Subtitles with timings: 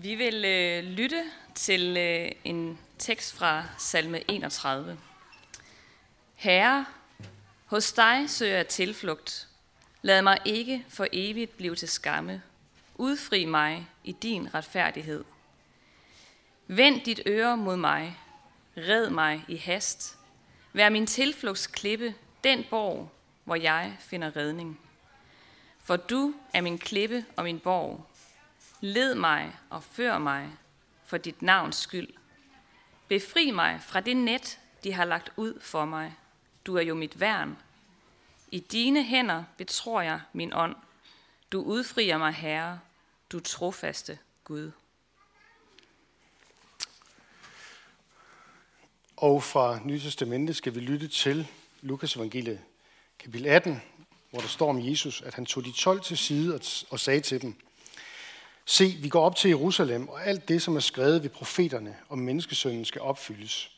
[0.00, 4.98] Vi vil øh, lytte til øh, en tekst fra salme 31.
[6.34, 6.86] Herre,
[7.64, 9.48] hos dig søger jeg tilflugt.
[10.02, 12.42] Lad mig ikke for evigt blive til skamme.
[12.94, 15.24] Udfri mig i din retfærdighed.
[16.66, 18.18] Vend dit øre mod mig.
[18.76, 20.18] Red mig i hast.
[20.72, 23.10] Vær min tilflugtsklippe, den borg,
[23.44, 24.80] hvor jeg finder redning.
[25.78, 28.07] For du er min klippe og min borg.
[28.80, 30.50] Led mig og før mig
[31.04, 32.08] for dit navns skyld.
[33.08, 36.16] Befri mig fra det net, de har lagt ud for mig.
[36.66, 37.58] Du er jo mit værn.
[38.50, 40.76] I dine hænder betror jeg min ånd.
[41.52, 42.80] Du udfrier mig, Herre,
[43.32, 44.70] du trofaste Gud.
[49.16, 51.46] Og fra Nytestamentet skal vi lytte til
[51.82, 52.60] Lukas evangeliet,
[53.18, 53.82] kapitel 18,
[54.30, 56.60] hvor der står om Jesus, at han tog de 12 til side
[56.90, 57.56] og sagde til dem,
[58.70, 62.18] Se, vi går op til Jerusalem, og alt det, som er skrevet ved profeterne om
[62.18, 63.70] menneskesønnen, skal opfyldes.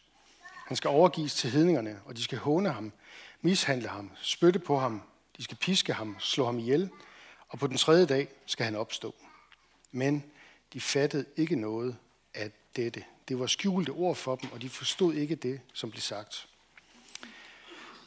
[0.66, 2.92] Han skal overgives til hedningerne, og de skal håne ham,
[3.40, 5.02] mishandle ham, spytte på ham,
[5.36, 6.90] de skal piske ham, slå ham ihjel,
[7.48, 9.14] og på den tredje dag skal han opstå.
[9.92, 10.24] Men
[10.72, 11.96] de fattede ikke noget
[12.34, 13.04] af dette.
[13.28, 16.48] Det var skjulte ord for dem, og de forstod ikke det, som blev sagt.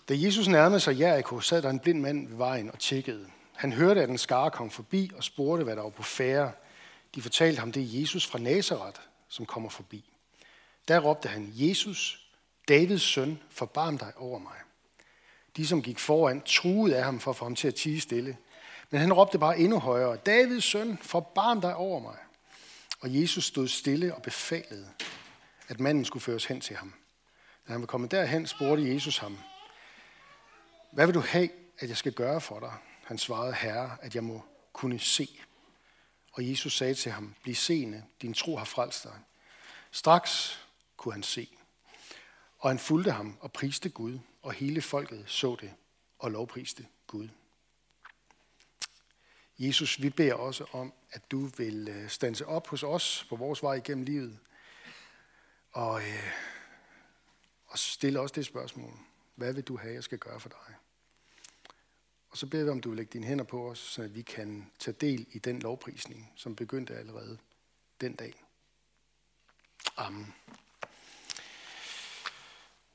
[0.09, 3.27] Da Jesus nærmede sig Jericho, sad der en blind mand ved vejen og tjekkede.
[3.53, 6.51] Han hørte, at en skare kom forbi og spurgte, hvad der var på færre.
[7.15, 10.13] De fortalte ham, det er Jesus fra Nazareth, som kommer forbi.
[10.87, 12.27] Der råbte han, Jesus,
[12.67, 14.55] Davids søn, forbarm dig over mig.
[15.57, 18.37] De, som gik foran, truede af ham for at få ham til at tige stille.
[18.89, 22.17] Men han råbte bare endnu højere, Davids søn, forbarm dig over mig.
[23.01, 24.89] Og Jesus stod stille og befalede,
[25.67, 26.93] at manden skulle føres hen til ham.
[27.67, 29.37] Da han var kommet derhen, spurgte Jesus ham,
[30.91, 32.73] hvad vil du have, at jeg skal gøre for dig?
[33.03, 35.29] Han svarede, Herre, at jeg må kunne se.
[36.33, 39.19] Og Jesus sagde til ham, bliv seende, din tro har frelst dig.
[39.91, 40.59] Straks
[40.97, 41.57] kunne han se.
[42.59, 45.73] Og han fulgte ham og priste Gud, og hele folket så det
[46.19, 47.29] og lovpriste Gud.
[49.59, 53.63] Jesus, vi beder også om, at du vil øh, stanse op hos os på vores
[53.63, 54.39] vej igennem livet,
[55.71, 56.31] og, øh,
[57.65, 58.93] og stille os det spørgsmål.
[59.35, 60.75] Hvad vil du have, jeg skal gøre for dig?
[62.33, 64.65] Og så beder vi om, du vil lægge dine hænder på os, så vi kan
[64.79, 67.37] tage del i den lovprisning, som begyndte allerede
[68.01, 68.33] den dag.
[69.97, 70.33] Amen.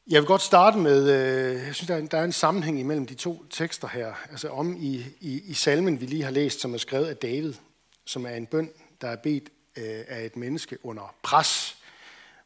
[0.07, 3.07] Jeg vil godt starte med, øh, jeg synes, der er, der er en sammenhæng imellem
[3.07, 4.15] de to tekster her.
[4.31, 7.55] Altså om i, i, i salmen, vi lige har læst, som er skrevet af David,
[8.05, 8.71] som er en bøn,
[9.01, 11.77] der er bedt øh, af et menneske under pres,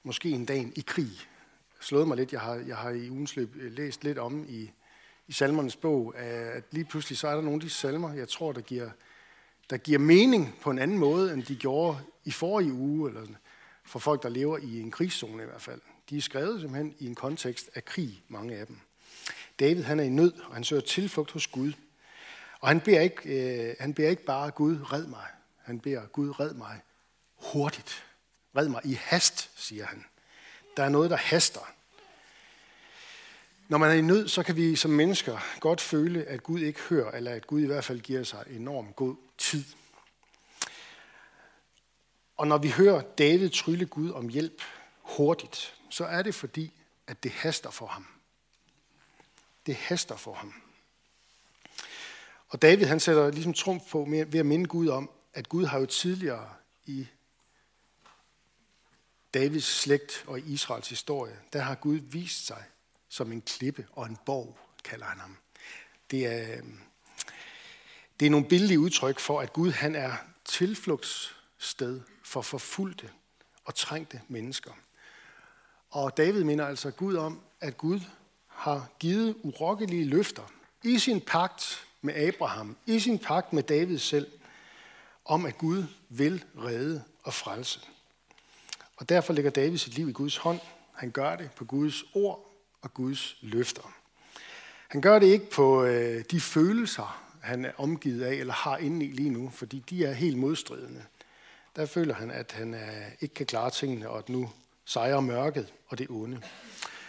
[0.03, 1.11] måske en dag i krig.
[1.81, 4.71] Slået mig lidt, jeg har, jeg har i ugens løb øh, læst lidt om i,
[5.29, 8.53] i salmernes bog, at lige pludselig så er der nogle af de salmer, jeg tror,
[8.53, 8.91] der giver,
[9.71, 13.27] der giver mening på en anden måde, end de gjorde i forrige uge, eller
[13.85, 15.81] for folk, der lever i en krigszone i hvert fald.
[16.11, 18.79] De er skrevet simpelthen i en kontekst af krig, mange af dem.
[19.61, 21.73] David han er i nød, og han søger tilflugt hos Gud.
[22.61, 25.27] Og han beder ikke, øh, han beder ikke bare Gud, red mig.
[25.63, 26.81] Han beder Gud, red mig
[27.37, 28.05] hurtigt.
[28.57, 30.05] Red mig i hast, siger han.
[30.77, 31.73] Der er noget, der haster.
[33.73, 36.81] Når man er i nød, så kan vi som mennesker godt føle, at Gud ikke
[36.81, 39.65] hører, eller at Gud i hvert fald giver sig enorm god tid.
[42.37, 44.63] Og når vi hører David trylle Gud om hjælp
[45.01, 46.73] hurtigt, så er det fordi,
[47.07, 48.07] at det haster for ham.
[49.67, 50.55] Det haster for ham.
[52.49, 55.79] Og David han sætter ligesom trumf på ved at minde Gud om, at Gud har
[55.79, 56.49] jo tidligere
[56.87, 57.07] i
[59.35, 62.65] Davids slægt og i Israels historie, der har Gud vist sig
[63.13, 65.37] som en klippe og en borg, kalder han ham.
[66.11, 66.79] Det er, øhm,
[68.21, 70.13] det er nogle billige udtryk for, at Gud han er
[70.45, 73.11] tilflugtssted for forfulgte
[73.65, 74.73] og trængte mennesker.
[75.91, 78.01] Og David minder altså Gud om, at Gud
[78.47, 80.53] har givet urokkelige løfter
[80.83, 84.33] i sin pagt med Abraham, i sin pagt med David selv,
[85.25, 87.81] om at Gud vil redde og frelse.
[88.97, 90.61] Og derfor lægger David sit liv i Guds hånd.
[90.93, 92.52] Han gør det på Guds ord
[92.83, 93.95] og Guds løfter.
[94.89, 99.07] Han gør det ikke på øh, de følelser, han er omgivet af eller har inde
[99.07, 101.05] i lige nu, fordi de er helt modstridende.
[101.77, 104.51] Der føler han, at han øh, ikke kan klare tingene, og at nu
[104.85, 106.43] sejrer mørket og det onde.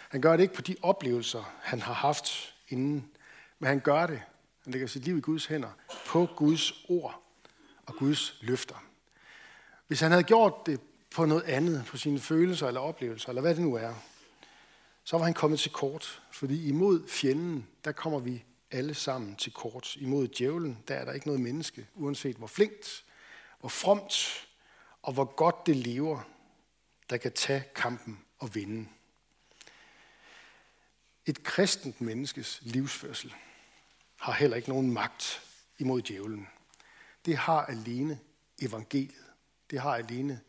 [0.08, 3.08] Han gør det ikke på de oplevelser, han har haft inden,
[3.58, 4.20] men han gør det,
[4.64, 5.70] han lægger sit liv i Guds hænder,
[6.06, 7.22] på Guds ord
[7.86, 8.84] og Guds løfter.
[9.86, 10.80] Hvis han havde gjort det
[11.14, 13.94] på noget andet, på sine følelser eller oplevelser, eller hvad det nu er,
[15.04, 16.22] så var han kommet til kort.
[16.30, 19.96] Fordi imod fjenden, der kommer vi alle sammen til kort.
[19.96, 23.04] Imod djævlen, der er der ikke noget menneske, uanset hvor flinkt,
[23.60, 24.46] hvor fromt
[25.02, 26.20] og hvor godt det lever,
[27.10, 28.88] der kan tage kampen og vinde.
[31.26, 33.34] Et kristent menneskes livsførsel
[34.16, 35.42] har heller ikke nogen magt
[35.78, 36.48] imod djævlen.
[37.24, 38.18] Det har alene
[38.62, 39.24] evangeliet.
[39.70, 40.40] Det har alene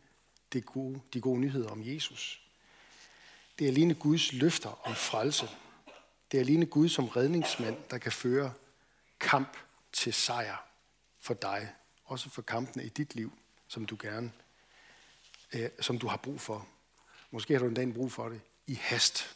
[0.54, 2.44] det gode, de gode nyheder om Jesus.
[3.60, 5.50] Det er alene Guds løfter om frelse.
[6.31, 8.54] Det er alene Gud som redningsmand, der kan føre
[9.19, 9.57] kamp
[9.94, 10.66] til sejr
[11.22, 11.69] for dig.
[12.06, 13.38] Også for kampene i dit liv,
[13.68, 14.31] som du gerne,
[15.54, 16.68] øh, som du har brug for.
[17.31, 19.36] Måske har du en dag brug for det i hast.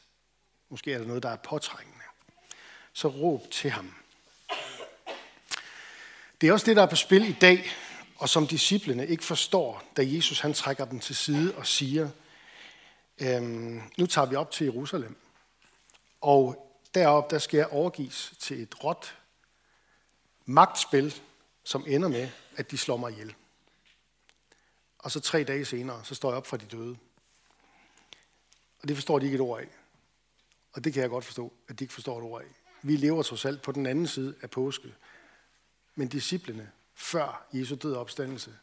[0.69, 2.03] Måske er der noget, der er påtrængende.
[2.93, 3.93] Så råb til ham.
[6.41, 7.71] Det er også det, der er på spil i dag,
[8.15, 12.09] og som disciplene ikke forstår, da Jesus han trækker dem til side og siger,
[13.21, 15.17] øhm, nu tager vi op til Jerusalem,
[16.21, 19.17] og derop der skal jeg overgives til et råt
[20.45, 21.21] magtspil,
[21.63, 23.35] som ender med, at de slår mig ihjel.
[24.99, 26.97] Og så tre dage senere, så står jeg op fra de døde.
[28.81, 29.67] Og det forstår de ikke et ord af.
[30.73, 32.47] Og det kan jeg godt forstå, at de ikke forstår et ord af.
[32.81, 34.95] Vi lever trods alt på den anden side af påske.
[35.95, 38.57] Men disciplene, før Jesu død og opstandelse,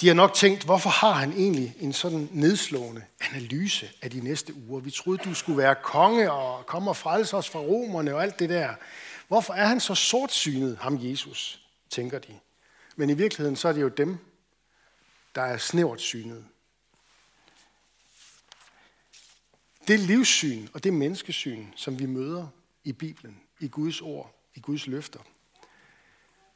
[0.00, 4.54] De har nok tænkt, hvorfor har han egentlig en sådan nedslående analyse af de næste
[4.54, 4.80] uger?
[4.80, 8.38] Vi troede, du skulle være konge og komme og frelse os fra romerne og alt
[8.38, 8.74] det der.
[9.28, 11.60] Hvorfor er han så sortsynet, ham Jesus,
[11.90, 12.38] tænker de.
[12.96, 14.18] Men i virkeligheden så er det jo dem,
[15.34, 16.44] der er snævert synet.
[19.88, 22.46] Det livssyn og det menneskesyn, som vi møder
[22.84, 25.20] i Bibelen, i Guds ord, i Guds løfter,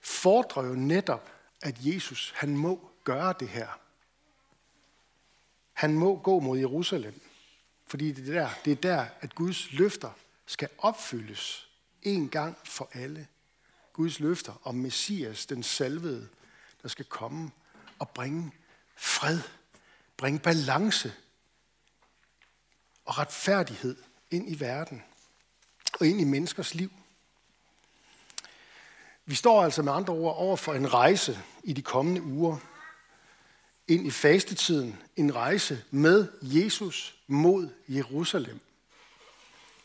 [0.01, 1.31] fordrer jo netop,
[1.63, 3.69] at Jesus, han må gøre det her.
[5.73, 7.21] Han må gå mod Jerusalem,
[7.87, 10.11] fordi det er der, det er der at Guds løfter
[10.47, 11.69] skal opfyldes
[12.03, 13.27] en gang for alle.
[13.93, 16.29] Guds løfter om Messias, den salvede,
[16.83, 17.51] der skal komme
[17.99, 18.53] og bringe
[18.97, 19.41] fred,
[20.17, 21.15] bringe balance
[23.05, 23.97] og retfærdighed
[24.31, 25.03] ind i verden
[26.01, 26.91] og ind i menneskers liv.
[29.25, 32.57] Vi står altså med andre ord over for en rejse i de kommende uger
[33.93, 38.61] ind i fastetiden, en rejse med Jesus mod Jerusalem.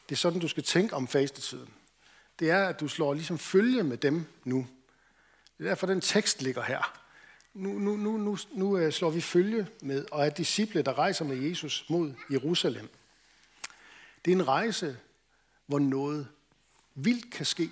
[0.09, 1.69] Det er sådan, du skal tænke om fastetiden.
[2.39, 4.67] Det er, at du slår ligesom følge med dem nu.
[5.57, 6.99] Det er derfor, den tekst ligger her.
[7.53, 11.25] Nu, nu, nu, nu, nu øh, slår vi følge med, og er disciple, der rejser
[11.25, 12.89] med Jesus mod Jerusalem.
[14.25, 14.97] Det er en rejse,
[15.65, 16.27] hvor noget
[16.95, 17.69] vildt kan ske.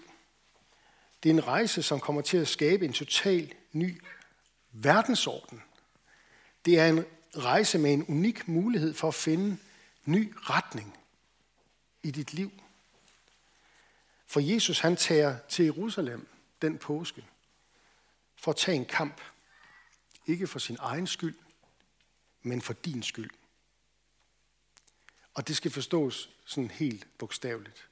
[1.23, 4.01] Det er en rejse, som kommer til at skabe en total ny
[4.71, 5.61] verdensorden.
[6.65, 7.05] Det er en
[7.37, 9.57] rejse med en unik mulighed for at finde
[10.05, 10.97] ny retning
[12.03, 12.51] i dit liv.
[14.27, 16.27] For Jesus han tager til Jerusalem
[16.61, 17.25] den påske
[18.35, 19.21] for at tage en kamp.
[20.27, 21.35] Ikke for sin egen skyld,
[22.41, 23.29] men for din skyld.
[25.33, 27.87] Og det skal forstås sådan helt bogstaveligt.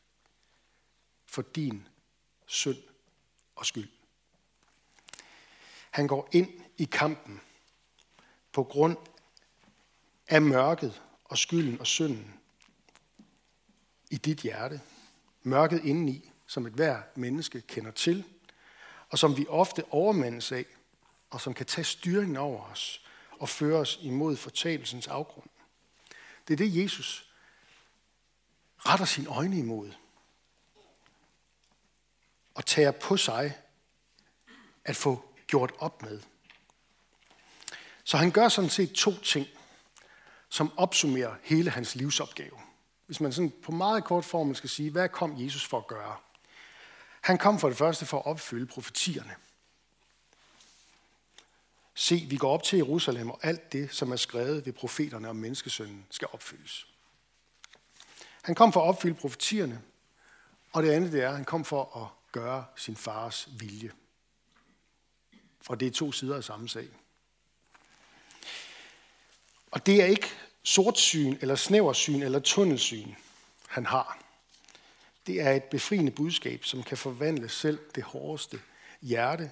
[1.25, 1.87] For din
[2.45, 2.83] synd
[3.55, 3.89] og skyld.
[5.91, 7.41] Han går ind i kampen
[8.53, 8.97] på grund
[10.27, 12.39] af mørket og skylden og synden
[14.11, 14.81] i dit hjerte.
[15.43, 18.23] Mørket indeni, som et hver menneske kender til,
[19.09, 20.65] og som vi ofte overmandes af,
[21.29, 23.05] og som kan tage styringen over os
[23.39, 25.49] og føre os imod fortabelsens afgrund.
[26.47, 27.33] Det er det, Jesus
[28.77, 29.91] retter sine øjne imod
[32.55, 33.57] og tager på sig
[34.85, 36.21] at få gjort op med.
[38.03, 39.47] Så han gør sådan set to ting,
[40.49, 42.59] som opsummerer hele hans livsopgave.
[43.05, 46.15] Hvis man sådan på meget kort form skal sige, hvad kom Jesus for at gøre?
[47.21, 49.35] Han kom for det første for at opfylde profetierne.
[51.95, 55.35] Se, vi går op til Jerusalem, og alt det, som er skrevet ved profeterne om
[55.35, 56.87] menneskesønnen, skal opfyldes.
[58.41, 59.81] Han kom for at opfylde profetierne,
[60.71, 63.91] og det andet det er, at han kom for at gøre sin fars vilje.
[65.61, 66.87] For det er to sider af samme sag.
[69.73, 70.29] Og det er ikke
[70.63, 73.13] sortsyn, eller snæversyn, eller tunnelsyn,
[73.67, 74.23] han har.
[75.27, 78.61] Det er et befriende budskab, som kan forvandle selv det hårdeste
[79.01, 79.51] hjerte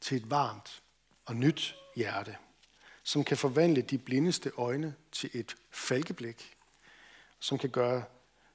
[0.00, 0.82] til et varmt
[1.26, 2.36] og nyt hjerte,
[3.02, 6.56] som kan forvandle de blindeste øjne til et falkeblik,
[7.40, 8.04] som kan, gøre,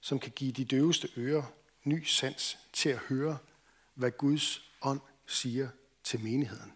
[0.01, 1.43] som kan give de døveste ører
[1.83, 3.38] ny sans til at høre,
[3.93, 5.69] hvad Guds ånd siger
[6.03, 6.74] til menigheden.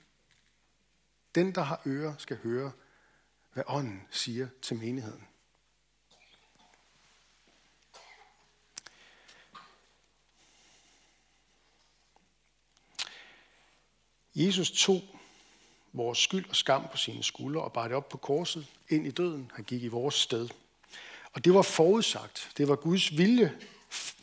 [1.36, 2.72] Den, der har ører, skal høre,
[3.60, 5.28] hvad ånden siger til menigheden.
[14.36, 15.02] Jesus tog
[15.94, 19.12] vores skyld og skam på sine skuldre og bar det op på korset ind i
[19.12, 19.52] døden.
[19.56, 20.50] Han gik i vores sted.
[21.34, 22.52] Og det var forudsagt.
[22.58, 23.60] Det var Guds vilje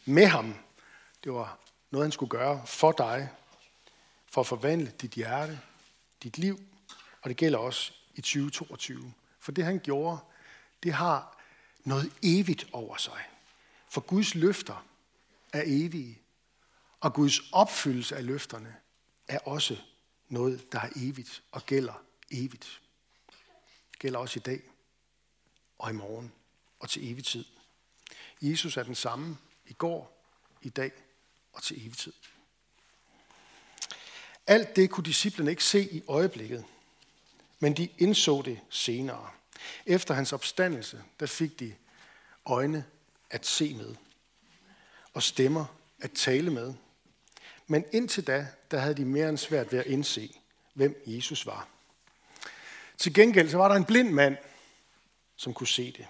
[0.05, 0.55] med ham.
[1.25, 1.59] Det var
[1.91, 3.29] noget, han skulle gøre for dig,
[4.27, 5.61] for at forvandle dit hjerte,
[6.23, 6.61] dit liv,
[7.23, 9.13] og det gælder også i 2022.
[9.47, 10.19] For det, han gjorde,
[10.83, 11.39] det har
[11.85, 13.25] noget evigt over sig.
[13.89, 14.87] For Guds løfter
[15.53, 16.23] er evige,
[17.01, 18.77] og Guds opfyldelse af løfterne
[19.29, 19.77] er også
[20.29, 22.81] noget, der er evigt og gælder evigt.
[23.91, 24.63] Det gælder også i dag
[25.79, 26.33] og i morgen
[26.81, 27.45] og til evig tid.
[28.41, 29.37] Jesus er den samme
[29.67, 30.27] i går,
[30.63, 30.93] i dag
[31.53, 32.13] og til evig tid.
[34.47, 36.65] Alt det kunne disciplene ikke se i øjeblikket,
[37.59, 39.31] men de indså det senere.
[39.87, 41.75] Efter hans opstandelse, der fik de
[42.47, 42.85] øjne
[43.31, 43.95] at se med,
[45.15, 45.65] og stemmer
[46.01, 46.75] at tale med.
[47.67, 50.41] Men indtil da, der havde de mere end svært ved at indse,
[50.75, 51.69] hvem Jesus var.
[52.99, 54.37] Til gengæld så var der en blind mand,
[55.37, 56.07] som kunne se det.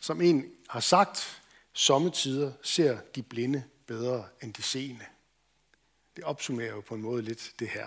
[0.00, 5.04] Som en har sagt, sommetider ser de blinde bedre end de seende.
[6.16, 7.86] Det opsummerer jo på en måde lidt det her.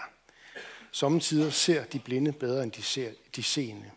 [0.91, 3.91] Sommetider ser de blinde bedre end de ser de seende.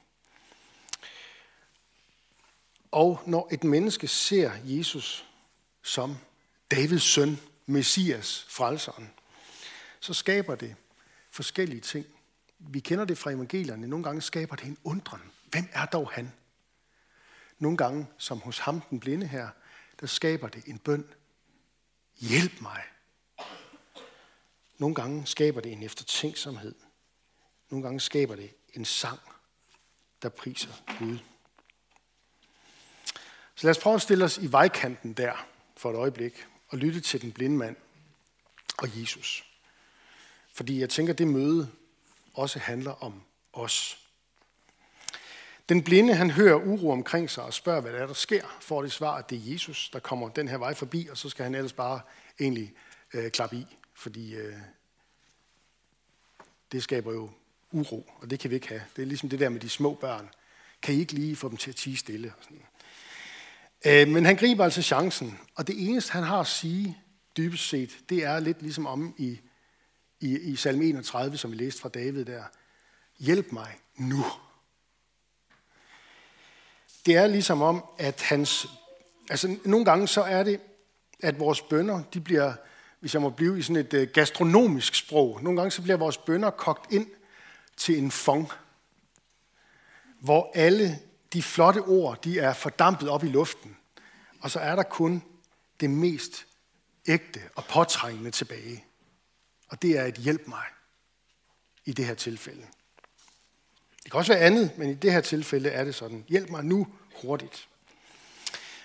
[2.91, 5.27] Og når et menneske ser Jesus
[5.83, 6.17] som
[6.71, 9.11] Davids søn, Messias, frelseren,
[10.01, 10.77] så skaber det
[11.31, 12.07] forskellige ting.
[12.59, 13.87] Vi kender det fra evangelierne.
[13.87, 15.21] Nogle gange skaber det en undren.
[15.51, 16.33] Hvem er dog han?
[17.59, 19.49] Nogle gange, som hos ham den blinde her,
[20.01, 21.05] der skaber det en bøn.
[22.21, 22.83] Hjælp mig.
[24.83, 26.75] Nogle gange skaber det en eftertænksomhed.
[27.71, 29.21] Nogle gange skaber det en sang,
[30.23, 31.19] der priser Gud.
[33.55, 35.47] Så lad os prøve at stille os i vejkanten der
[35.77, 37.77] for et øjeblik og lytte til den blinde mand
[38.79, 39.45] og Jesus.
[40.53, 41.71] Fordi jeg tænker, at det møde
[42.35, 43.23] også handler om
[43.53, 43.99] os.
[45.69, 48.83] Den blinde, han hører uro omkring sig og spørger, hvad der er, der sker, får
[48.83, 51.43] det svar, at det er Jesus, der kommer den her vej forbi, og så skal
[51.43, 52.01] han ellers bare
[52.41, 52.75] egentlig
[53.15, 54.57] øh, klappe i, fordi øh,
[56.73, 57.31] det skaber jo
[57.73, 58.83] uro, og det kan vi ikke have.
[58.97, 60.31] Det er ligesom det der med de små børn.
[60.83, 62.33] Kan I ikke lige få dem til at tige stille?
[62.39, 62.63] Og sådan.
[63.87, 66.99] Øh, men han griber altså chancen, og det eneste, han har at sige,
[67.37, 69.41] dybest set, det er lidt ligesom om i,
[70.21, 72.43] i, i salme 31, som vi læste fra David der.
[73.19, 74.25] Hjælp mig nu.
[77.07, 78.67] Det er ligesom om, at hans...
[79.31, 80.61] Altså, nogle gange så er det,
[81.21, 82.55] at vores bønder, de bliver,
[83.03, 86.19] hvis jeg må blive i sådan et øh, gastronomisk sprog, nogle gange så bliver vores
[86.19, 87.07] bønder kogt ind
[87.77, 88.49] til en fong,
[90.21, 90.99] hvor alle
[91.33, 93.77] de flotte ord, de er fordampet op i luften,
[94.41, 95.23] og så er der kun
[95.81, 96.47] det mest
[97.07, 98.85] ægte og påtrængende tilbage.
[99.69, 100.65] Og det er et hjælp mig
[101.85, 102.67] i det her tilfælde.
[104.03, 106.25] Det kan også være andet, men i det her tilfælde er det sådan.
[106.29, 106.87] Hjælp mig nu
[107.23, 107.69] hurtigt.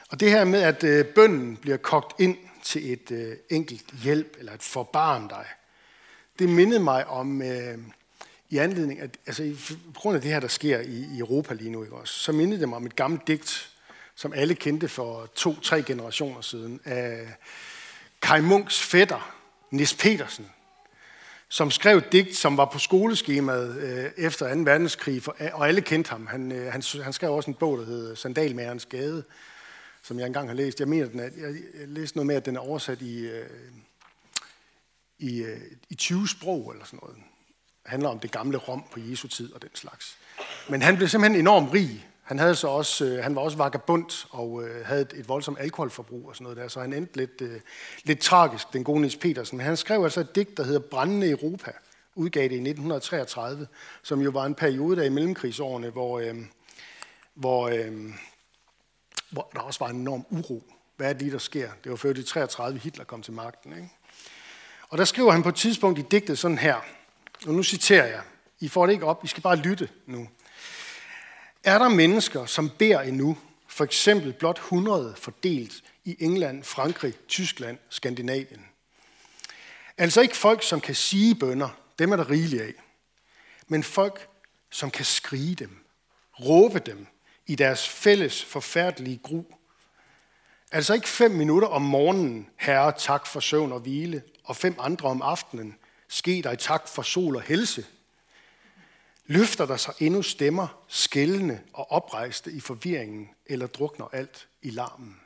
[0.10, 4.36] Og det her med, at øh, bønden bliver kogt ind til et øh, enkelt hjælp,
[4.40, 5.46] eller et forbarm dig,
[6.40, 7.78] det mindede mig om, øh,
[8.50, 9.56] i anledning af, altså
[9.94, 12.32] på grund af det her, der sker i, i Europa lige nu, ikke også, så
[12.32, 13.70] mindede det mig om et gammelt digt,
[14.16, 17.28] som alle kendte for to-tre generationer siden, af
[18.22, 19.36] Kai Munks fætter,
[19.72, 20.50] Nis Petersen,
[21.50, 24.62] som skrev et digt, som var på skoleskemaet øh, efter 2.
[24.62, 26.28] verdenskrig, for, og alle kendte ham.
[26.28, 29.24] Han, øh, han, han skrev også en bog, der hedder Sandalmærens Gade,
[30.08, 30.80] som jeg engang har læst.
[30.80, 31.56] Jeg mener, den er, jeg,
[31.88, 33.50] læste noget med, at den er oversat i, øh,
[35.20, 37.16] i, øh, i 20 sprog eller sådan noget.
[37.84, 40.18] Det handler om det gamle Rom på Jesu tid og den slags.
[40.70, 42.08] Men han blev simpelthen enormt rig.
[42.24, 45.60] Han, havde så også, øh, han var også vagabund og øh, havde et, et voldsomt
[45.60, 47.62] alkoholforbrug og sådan noget der, så han endte lidt, øh,
[48.04, 49.58] lidt tragisk, den gode Niels Petersen.
[49.58, 51.72] Men han skrev altså et digt, der hedder Brændende Europa,
[52.16, 53.68] udgav det i 1933,
[54.04, 56.36] som jo var en periode der i mellemkrigsårene, hvor, øh,
[57.34, 58.14] hvor, øh,
[59.38, 60.64] hvor der også var en enorm uro.
[60.96, 61.72] Hvad er det lige, der sker?
[61.84, 63.72] Det var før de 33, Hitler kom til magten.
[63.72, 63.90] Ikke?
[64.90, 66.76] Og der skriver han på et tidspunkt i digtet sådan her,
[67.48, 68.22] og nu citerer jeg,
[68.60, 70.30] I får det ikke op, I skal bare lytte nu.
[71.64, 77.78] Er der mennesker, som beder endnu, for eksempel blot 100 fordelt i England, Frankrig, Tyskland,
[77.90, 78.66] Skandinavien?
[79.98, 82.74] Altså ikke folk, som kan sige bønder, dem er der rigeligt af,
[83.68, 84.28] men folk,
[84.70, 85.86] som kan skrige dem,
[86.40, 87.08] råbe dem
[87.48, 89.44] i deres fælles forfærdelige gru.
[90.72, 95.10] Altså ikke fem minutter om morgenen, herre, tak for søvn og hvile, og fem andre
[95.10, 95.76] om aftenen,
[96.08, 97.86] ske dig tak for sol og helse–
[99.28, 105.20] Løfter der sig endnu stemmer, skældende og oprejste i forvirringen, eller drukner alt i larmen?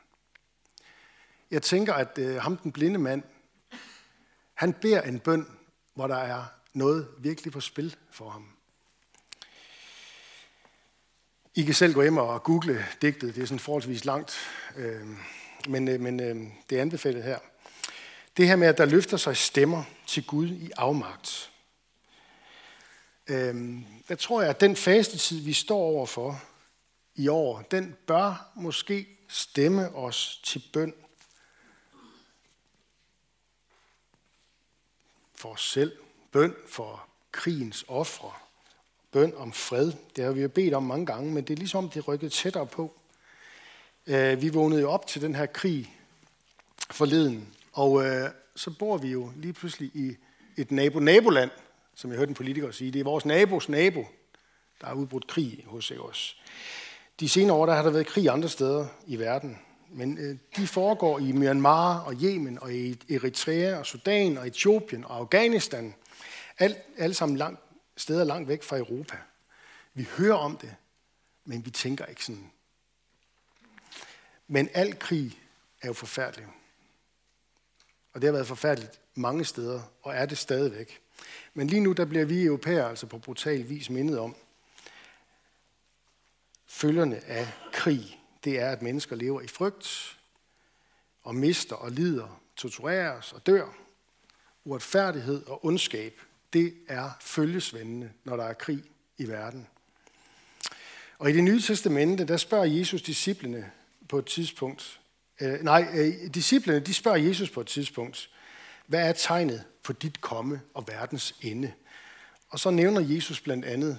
[1.50, 3.22] Jeg tænker, at øh, ham den blinde mand,
[4.54, 5.46] han beder en bøn,
[5.94, 8.48] hvor der er noget virkelig på spil for ham.
[11.54, 13.34] I kan selv gå hjem og google digtet.
[13.34, 14.36] Det er sådan forholdsvis langt,
[14.76, 15.06] øh,
[15.68, 16.36] men, øh, men øh,
[16.70, 17.38] det er anbefalet her.
[18.36, 21.50] Det her med, at der løfter sig stemmer til Gud i afmagt.
[23.26, 26.42] Øh, der tror jeg, at den fastetid, vi står overfor
[27.14, 30.94] i år, den bør måske stemme os til bøn
[35.34, 35.96] for os selv,
[36.32, 38.32] bøn for krigens ofre,
[39.12, 39.92] bøn om fred.
[40.16, 42.66] Det har vi jo bedt om mange gange, men det er ligesom, det rykket tættere
[42.66, 42.92] på.
[44.06, 45.96] Øh, vi vågnede jo op til den her krig
[46.90, 50.16] forleden, og øh, så bor vi jo lige pludselig i
[50.56, 51.50] et nabo-naboland,
[51.94, 52.90] som jeg hørte en politiker sige.
[52.90, 54.06] Det er vores nabos nabo,
[54.80, 56.36] der er udbrudt krig hos os.
[57.20, 59.58] De senere år der har der været krig andre steder i verden,
[59.90, 65.04] men øh, de foregår i Myanmar og Yemen og i Eritrea og Sudan og Etiopien
[65.04, 65.94] og Afghanistan.
[66.58, 67.60] Alt, alle sammen langt,
[67.96, 69.16] steder langt væk fra Europa.
[69.94, 70.76] Vi hører om det,
[71.44, 72.50] men vi tænker ikke sådan.
[74.46, 75.40] Men al krig
[75.82, 76.46] er jo forfærdelig.
[78.12, 81.00] Og det har været forfærdeligt mange steder, og er det stadigvæk.
[81.54, 84.36] Men lige nu der bliver vi europæere altså på brutal vis mindet om,
[86.66, 90.18] følgerne af krig, det er, at mennesker lever i frygt,
[91.22, 93.68] og mister og lider, tortureres og dør.
[94.64, 96.20] Uretfærdighed og ondskab,
[96.52, 98.82] det er følgesvendende, når der er krig
[99.18, 99.66] i verden.
[101.18, 103.70] Og i det nye testamente, der spørger Jesus disciplene
[104.08, 105.00] på et tidspunkt,
[105.40, 108.30] øh, nej, øh, disciplene, de spørger Jesus på et tidspunkt,
[108.86, 111.72] hvad er tegnet på dit komme og verdens ende?
[112.48, 113.98] Og så nævner Jesus blandt andet,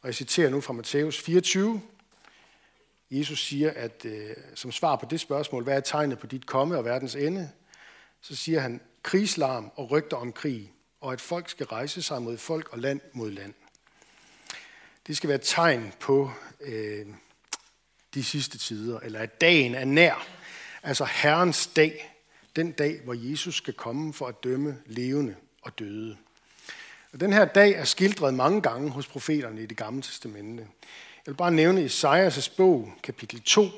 [0.00, 1.82] og jeg citerer nu fra Matthæus 24,
[3.10, 6.76] Jesus siger, at øh, som svar på det spørgsmål, hvad er tegnet på dit komme
[6.76, 7.50] og verdens ende?
[8.20, 10.73] Så siger han, krigslarm og rygter om krig,
[11.04, 13.54] og at folk skal rejse sig mod folk og land mod land.
[15.06, 17.06] Det skal være et tegn på øh,
[18.14, 20.26] de sidste tider, eller at dagen er nær.
[20.82, 22.14] Altså Herrens dag,
[22.56, 26.16] den dag, hvor Jesus skal komme for at dømme levende og døde.
[27.12, 30.62] Og den her dag er skildret mange gange hos profeterne i det gamle testamente.
[31.26, 33.68] Jeg vil bare nævne Esajas bog, kapitel 2,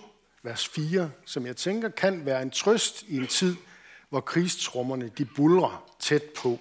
[0.42, 3.56] vers 4, som jeg tænker kan være en trøst i en tid,
[4.08, 6.58] hvor krigstrummerne de bulrer tæt på.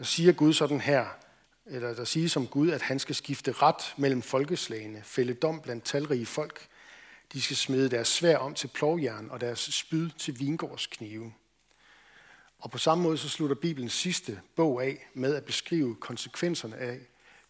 [0.00, 1.06] Der siger Gud sådan her,
[1.66, 5.84] eller der siger som Gud, at han skal skifte ret mellem folkeslagene, fælde dom blandt
[5.84, 6.66] talrige folk.
[7.32, 11.32] De skal smide deres svær om til plovjern og deres spyd til vingårdsknive.
[12.58, 16.98] Og på samme måde så slutter Bibelens sidste bog af med at beskrive konsekvenserne af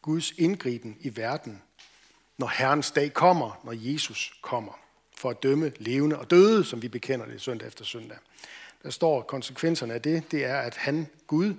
[0.03, 1.63] Guds indgriben i verden,
[2.39, 4.81] når Herrens dag kommer, når Jesus kommer,
[5.17, 8.19] for at dømme levende og døde, som vi bekender det søndag efter søndag.
[8.83, 11.55] Der står konsekvenserne af det, det er, at han, Gud,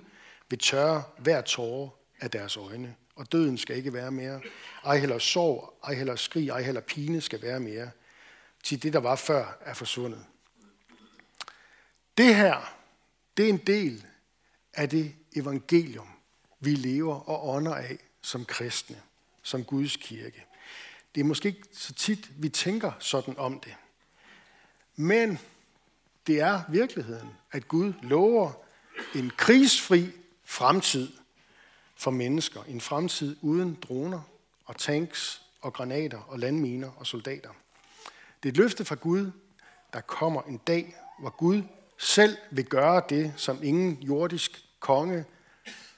[0.52, 1.88] vil tørre hver tårer
[2.20, 4.40] af deres øjne, og døden skal ikke være mere.
[4.84, 7.90] Ej heller sorg, ej heller skrig, ej heller pine skal være mere.
[8.62, 10.24] Til det, der var før, er forsvundet.
[12.18, 12.76] Det her,
[13.36, 14.06] det er en del
[14.74, 16.08] af det evangelium,
[16.60, 19.00] vi lever og ånder af som kristne,
[19.42, 20.44] som Guds kirke.
[21.14, 23.74] Det er måske ikke så tit, vi tænker sådan om det.
[24.96, 25.38] Men
[26.26, 28.52] det er virkeligheden, at Gud lover
[29.14, 30.12] en krigsfri
[30.52, 31.08] fremtid
[31.94, 32.62] for mennesker.
[32.62, 34.20] En fremtid uden droner
[34.64, 37.50] og tanks og granater og landminer og soldater.
[38.42, 39.30] Det er et løfte fra Gud,
[39.92, 41.62] der kommer en dag, hvor Gud
[41.98, 45.24] selv vil gøre det, som ingen jordisk konge,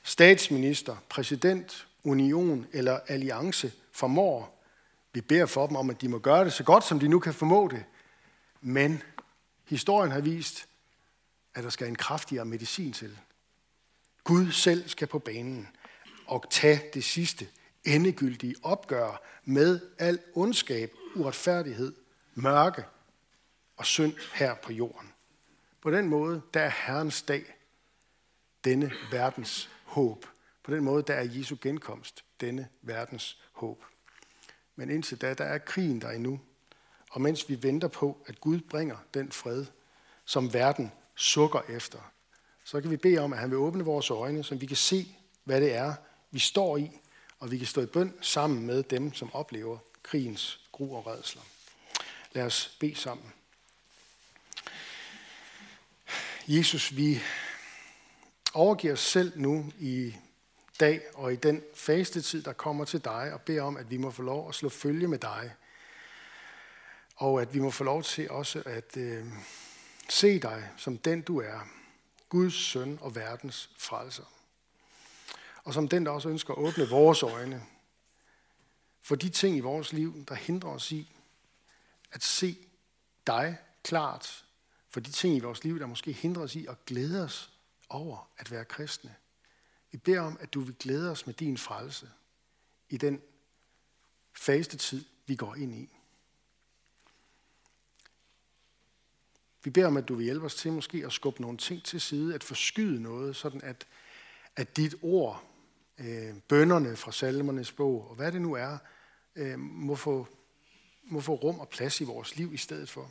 [0.02, 4.64] statsminister, præsident, union eller alliance formår.
[5.12, 7.18] Vi beder for dem om, at de må gøre det så godt, som de nu
[7.18, 7.84] kan formå det.
[8.60, 9.02] Men
[9.64, 10.68] historien har vist,
[11.54, 13.18] at der skal en kraftigere medicin til.
[14.24, 15.68] Gud selv skal på banen
[16.26, 17.48] og tage det sidste
[17.84, 21.94] endegyldige opgør med al ondskab, uretfærdighed,
[22.34, 22.84] mørke
[23.76, 25.12] og synd her på jorden.
[25.82, 27.44] På den måde, der er Herrens dag
[28.64, 30.26] denne verdens håb.
[30.62, 33.84] På den måde, der er Jesu genkomst denne verdens håb.
[34.76, 36.40] Men indtil da, der er krigen der endnu.
[37.10, 39.66] Og mens vi venter på, at Gud bringer den fred,
[40.24, 42.13] som verden sukker efter,
[42.64, 45.16] så kan vi bede om, at han vil åbne vores øjne, så vi kan se,
[45.44, 45.94] hvad det er,
[46.30, 46.90] vi står i,
[47.38, 51.42] og vi kan stå i bøn sammen med dem, som oplever krigens gru og redsler.
[52.32, 53.32] Lad os bede sammen.
[56.48, 57.20] Jesus, vi
[58.54, 60.14] overgiver os selv nu i
[60.80, 63.96] dag og i den faste tid, der kommer til dig, og beder om, at vi
[63.96, 65.52] må få lov at slå følge med dig.
[67.16, 69.24] Og at vi må få lov til også at øh,
[70.08, 71.68] se dig som den du er,
[72.34, 74.24] Guds søn og verdens frelser.
[75.64, 77.66] og som den, der også ønsker at åbne vores øjne
[79.00, 81.16] for de ting i vores liv, der hindrer os i
[82.12, 82.58] at se
[83.26, 84.44] dig klart,
[84.88, 87.52] for de ting i vores liv, der måske hindrer os i at glæde os
[87.88, 89.14] over at være kristne.
[89.90, 92.10] Vi beder om, at du vil glæde os med din frelse
[92.88, 93.22] i den
[94.32, 95.96] faste tid, vi går ind i.
[99.64, 102.00] Vi beder om, at du vil hjælpe os til måske at skubbe nogle ting til
[102.00, 103.86] side, at forskyde noget, sådan at,
[104.56, 105.44] at dit ord,
[105.98, 108.78] øh, bønderne fra salmernes bog, og hvad det nu er,
[109.36, 110.28] øh, må, få,
[111.04, 113.10] må få rum og plads i vores liv i stedet for.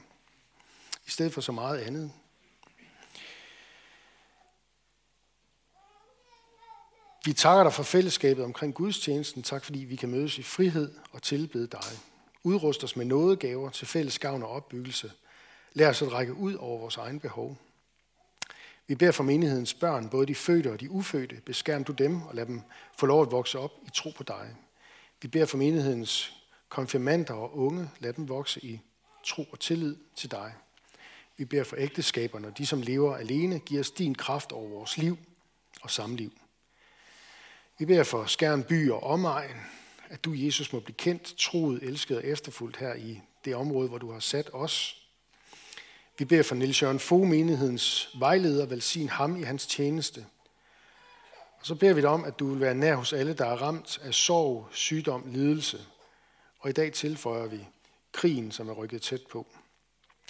[1.07, 2.11] I stedet for så meget andet.
[7.25, 9.43] Vi takker dig for fællesskabet omkring gudstjenesten.
[9.43, 11.99] Tak fordi vi kan mødes i frihed og tilbede dig.
[12.43, 15.11] Udrust os med nådegaver til fælles gavn og opbyggelse.
[15.73, 17.57] Lad os at række ud over vores egen behov.
[18.87, 21.41] Vi beder for menighedens børn, både de fødte og de ufødte.
[21.45, 22.61] Beskærm du dem og lad dem
[22.97, 24.55] få lov at vokse op i tro på dig.
[25.21, 26.33] Vi beder for menighedens
[26.69, 27.89] konfirmander og unge.
[27.99, 28.81] Lad dem vokse i
[29.23, 30.53] tro og tillid til dig.
[31.37, 33.59] Vi beder for ægteskaberne og de, som lever alene.
[33.59, 35.17] Giv os din kraft over vores liv
[35.81, 36.31] og samliv.
[37.79, 39.57] Vi beder for Skærn by og omegn,
[40.09, 43.97] at du, Jesus, må blive kendt, troet, elsket og efterfuldt her i det område, hvor
[43.97, 45.02] du har sat os.
[46.17, 50.25] Vi beder for Niels Jørgen Fogh, menighedens vejleder, velsign ham i hans tjeneste.
[51.59, 53.55] Og så beder vi dig om, at du vil være nær hos alle, der er
[53.61, 55.85] ramt af sorg, sygdom, lidelse.
[56.59, 57.67] Og i dag tilføjer vi
[58.11, 59.47] krigen, som er rykket tæt på.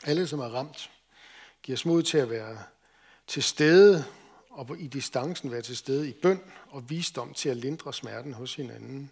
[0.04, 0.92] Alle, som er ramt,
[1.64, 2.58] giver os mod til at være
[3.28, 4.06] til stede
[4.50, 8.56] og i distancen være til stede i bøn og visdom til at lindre smerten hos
[8.56, 9.12] hinanden.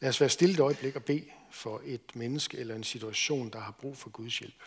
[0.00, 3.60] Lad os være stille et øjeblik og bede for et menneske eller en situation, der
[3.60, 4.62] har brug for Guds hjælp.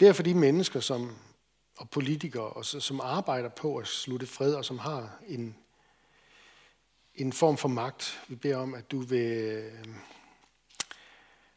[0.00, 1.16] Vi beder for de mennesker som,
[1.76, 5.56] og politikere, og, som arbejder på at slutte fred, og som har en,
[7.14, 8.20] en form for magt.
[8.28, 9.84] Vi beder om, at du vil, øh,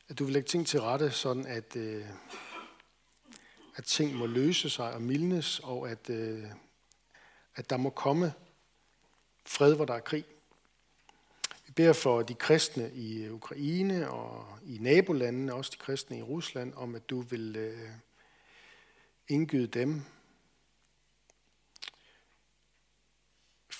[0.09, 2.05] at du vil lægge ting til rette, sådan at, øh,
[3.75, 6.43] at ting må løse sig og mildnes, og at, øh,
[7.55, 8.33] at der må komme
[9.45, 10.25] fred, hvor der er krig.
[11.67, 16.73] Vi beder for de kristne i Ukraine og i nabolandene, også de kristne i Rusland,
[16.75, 17.89] om at du vil øh,
[19.27, 20.01] indgyde dem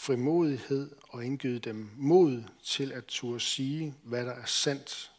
[0.03, 5.11] frimodighed og indgyde dem mod til at turde sige, hvad der er sandt.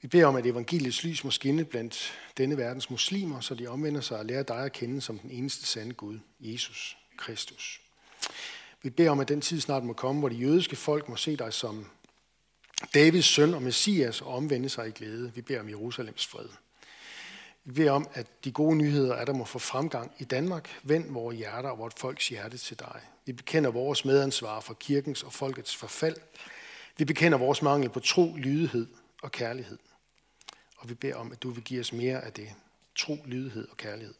[0.00, 4.00] Vi beder om, at evangeliets lys må skinne blandt denne verdens muslimer, så de omvender
[4.00, 7.80] sig og lærer dig at kende som den eneste sande Gud, Jesus Kristus.
[8.82, 11.36] Vi beder om, at den tid snart må komme, hvor de jødiske folk må se
[11.36, 11.86] dig som
[12.94, 15.32] Davids søn og Messias og omvende sig i glæde.
[15.34, 16.48] Vi beder om Jerusalems fred.
[17.68, 20.80] Vi beder om, at de gode nyheder er, der må få fremgang i Danmark.
[20.82, 23.00] Vend vores hjerter og vores folks hjerte til dig.
[23.26, 26.16] Vi bekender vores medansvar for kirkens og folkets forfald.
[26.96, 28.86] Vi bekender vores mangel på tro, lydighed
[29.22, 29.78] og kærlighed.
[30.76, 32.54] Og vi beder om, at du vil give os mere af det.
[32.96, 34.14] Tro, lydighed og kærlighed.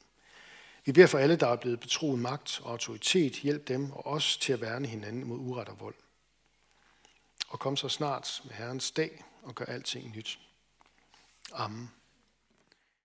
[0.85, 3.33] Vi beder for alle, der er blevet betroet magt og autoritet.
[3.33, 5.95] Hjælp dem og os til at værne hinanden mod uret og vold.
[7.49, 10.39] Og kom så snart med Herrens dag og gør alting nyt.
[11.53, 11.91] Amen.